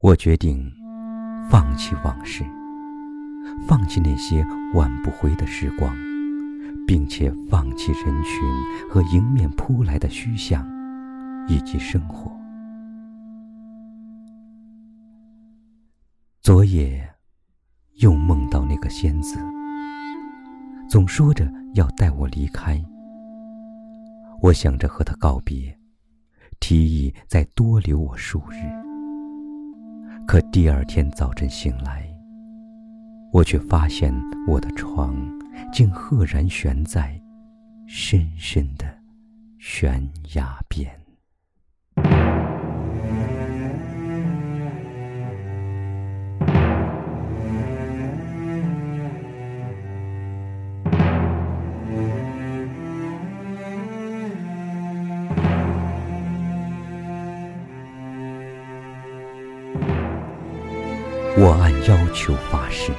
[0.00, 0.72] 我决定
[1.50, 2.44] 放弃往事，
[3.66, 5.92] 放弃那些挽不回的时光，
[6.86, 8.40] 并且放弃人群
[8.88, 10.64] 和迎面扑来的虚像，
[11.48, 12.30] 以及生活。
[16.42, 17.04] 昨夜
[17.96, 19.36] 又梦到那个仙子，
[20.88, 22.80] 总说着要带我离开。
[24.42, 25.76] 我想着和他告别，
[26.60, 28.87] 提议再多留我数日。
[30.28, 32.06] 可第二天早晨醒来，
[33.32, 34.12] 我却发现
[34.46, 35.16] 我的床
[35.72, 37.18] 竟赫然悬在
[37.86, 38.84] 深深的
[39.58, 40.97] 悬崖边。
[61.40, 62.90] 我按要求发誓，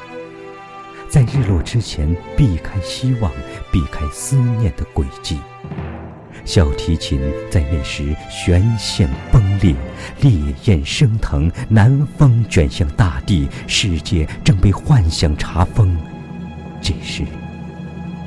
[1.10, 3.30] 在日落之前避开希望，
[3.70, 5.38] 避开思念的轨迹。
[6.46, 7.20] 小提琴
[7.52, 9.76] 在那时弦线崩裂，
[10.22, 10.32] 烈
[10.64, 15.94] 焰升腾，南风卷向大地，世界正被幻想查封。
[16.82, 17.26] 这时，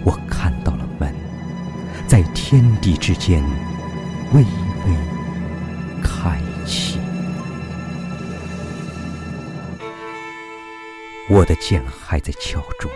[0.04, 1.10] 我看到了门，
[2.06, 3.42] 在天地之间，
[4.34, 4.44] 微
[11.30, 12.90] 我的剑还在敲钟，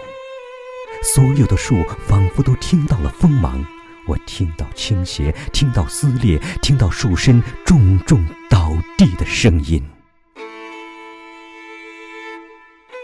[1.03, 3.65] 所有的树仿佛都听到了锋芒。
[4.07, 9.83] 我听到倾斜，听到撕裂，听到树身重重倒地的声音。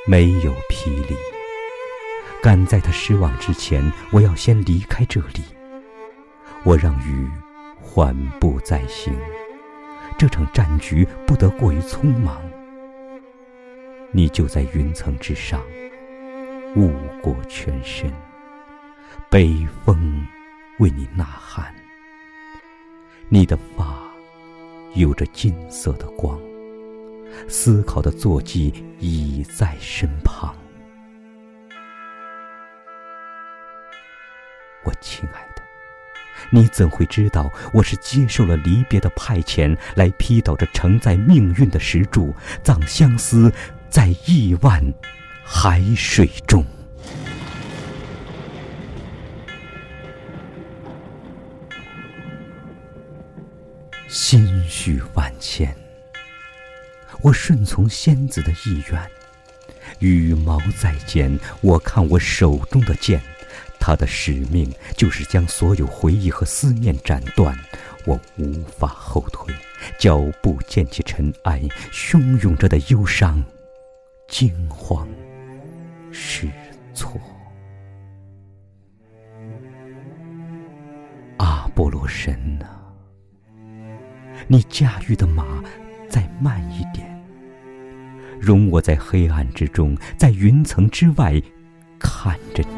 [0.07, 1.17] 没有霹雳，
[2.43, 5.43] 赶在他失望之前，我要先离开这里。
[6.65, 7.29] 我让雨
[7.81, 9.13] 缓步再行，
[10.19, 12.41] 这场战局不得过于匆忙。
[14.15, 15.63] 你就在云层之上，
[16.77, 16.93] 雾
[17.23, 18.13] 过全身，
[19.31, 20.27] 北风
[20.81, 21.75] 为你呐喊。
[23.31, 24.03] 你的发
[24.93, 26.39] 有着金色的光，
[27.49, 30.55] 思考的坐骑已在身旁。
[34.85, 35.63] 我亲爱的，
[36.51, 43.51] 你怎会知道我是接受了离别的派遣，来劈倒这承载命运的石柱，葬相思。
[43.93, 44.83] 在亿万
[45.45, 46.65] 海水中，
[54.09, 55.77] 心绪万千。
[57.21, 59.11] 我顺从仙子的意愿，
[59.99, 61.39] 羽毛再见。
[61.61, 63.21] 我看我手中的剑，
[63.79, 67.55] 它的使命就是将所有回忆和思念斩断。
[68.07, 69.55] 我无法后退，
[69.99, 71.61] 脚步溅起尘埃，
[71.93, 73.45] 汹涌着的忧伤。
[74.33, 75.07] 惊慌
[76.11, 76.49] 失
[76.95, 77.21] 措，
[81.37, 82.81] 阿波罗神啊，
[84.49, 85.63] 你驾驭的马
[86.09, 87.07] 再慢一点，
[88.41, 91.39] 容我在黑暗之中，在云层之外
[92.01, 92.77] 看着你。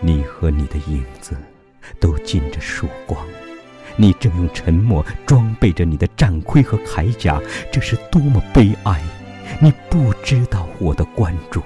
[0.00, 1.36] 你和你的影子
[1.98, 3.26] 都浸着曙光，
[3.96, 7.42] 你正用沉默装备着你的战盔和铠甲，
[7.72, 9.02] 这是多么悲哀！
[9.60, 11.60] 你不知道我的关注，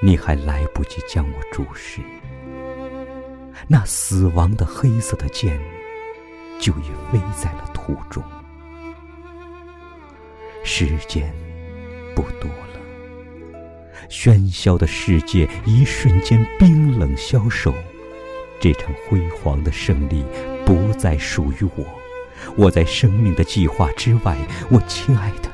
[0.00, 2.00] 你还来不及将我注视，
[3.66, 5.58] 那死亡的黑色的剑
[6.60, 8.22] 就已飞在了途中。
[10.62, 11.34] 时间
[12.14, 13.58] 不多了，
[14.08, 17.74] 喧嚣的世界一瞬间冰冷消瘦，
[18.60, 20.24] 这场辉煌的胜利
[20.64, 21.84] 不再属于我。
[22.56, 24.36] 我在生命的计划之外，
[24.70, 25.50] 我亲爱的，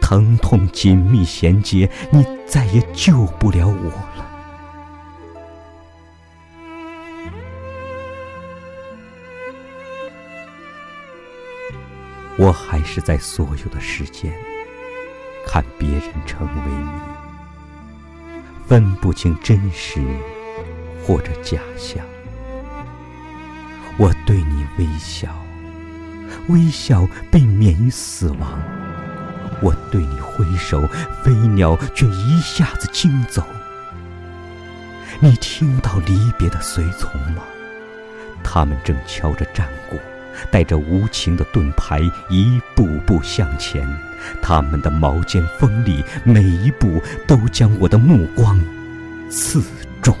[0.00, 4.28] 疼痛紧密衔接，你再也救不了我了。
[12.38, 14.32] 我还是在所有的时间
[15.46, 16.90] 看别人成为你，
[18.66, 20.00] 分不清真实
[21.04, 22.04] 或者假象。
[23.98, 25.28] 我对你微笑。
[26.48, 28.60] 微笑被免于死亡，
[29.60, 30.86] 我对你挥手，
[31.22, 33.42] 飞鸟却一下子惊走。
[35.20, 37.42] 你听到离别的随从吗？
[38.42, 39.96] 他们正敲着战鼓，
[40.50, 43.88] 带着无情的盾牌，一步步向前。
[44.40, 48.60] 他们的矛尖锋利，每一步都将我的目光
[49.30, 49.62] 刺
[50.00, 50.16] 中。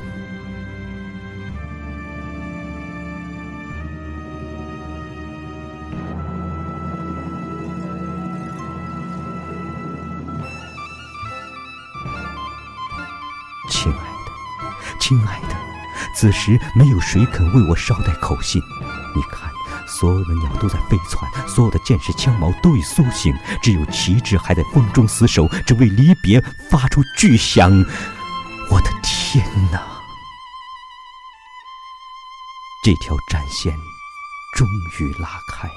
[15.12, 15.54] 亲爱的，
[16.14, 18.62] 此时没有谁肯为我捎带口信。
[19.14, 19.50] 你看，
[19.86, 23.30] 所有的鸟都在飞窜，所有的剑士枪矛都已苏醒，
[23.62, 27.70] 只有旗帜还在风中死守，只为离别发出巨响。
[28.70, 29.82] 我的天哪！
[32.82, 33.70] 这条战线
[34.56, 34.66] 终
[34.98, 35.70] 于拉开，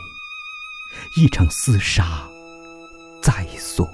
[1.17, 2.23] 一场厮杀
[3.21, 3.85] 在所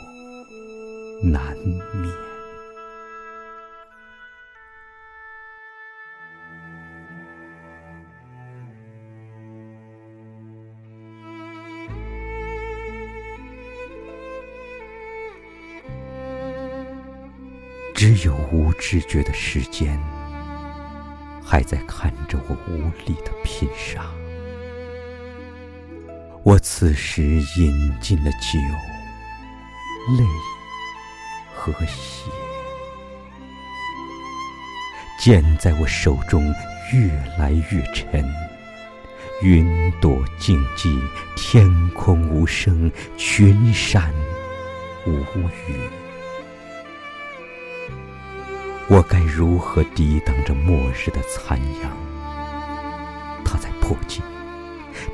[1.24, 1.58] 难
[2.00, 2.31] 免。
[18.04, 19.96] 只有无知觉的时间，
[21.46, 24.04] 还在看着我无力的拼杀。
[26.42, 28.58] 我此时饮尽了酒、
[30.18, 30.26] 泪
[31.54, 32.32] 和血，
[35.20, 36.52] 剑在我手中
[36.92, 37.08] 越
[37.38, 38.28] 来越沉。
[39.44, 41.00] 云朵静寂，
[41.36, 44.12] 天空无声，群山
[45.06, 45.20] 无
[45.70, 46.01] 语。
[48.92, 51.90] 我该如何抵挡着末日的残阳？
[53.46, 54.22] 它在破镜，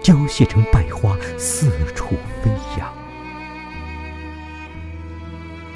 [0.01, 2.91] 凋谢成败花，四处飞扬。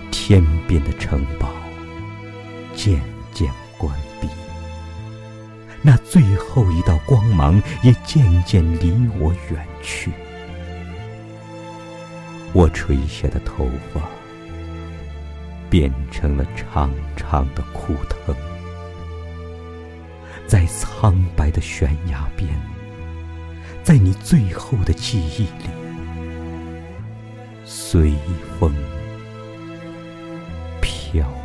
[0.10, 1.54] 天边的城堡
[2.76, 3.00] 渐
[3.36, 4.28] 渐关闭，
[5.84, 10.12] 那最后一道光芒也渐渐离我远去。
[12.52, 14.02] 我垂下的头发。
[15.72, 18.36] 变成了长长的枯藤，
[20.46, 22.50] 在苍白的悬崖边，
[23.82, 25.70] 在你最后的记忆里，
[27.64, 28.12] 随
[28.60, 28.74] 风
[30.82, 31.41] 飘。